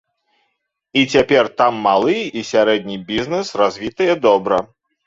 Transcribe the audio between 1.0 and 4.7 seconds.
І цяпер там малы і сярэдні бізнэс развітыя добра.